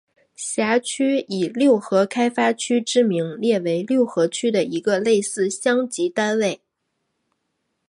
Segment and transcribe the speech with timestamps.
[0.35, 6.59] 辖区以六合开发区之名列为六合区的一个类似乡级单位。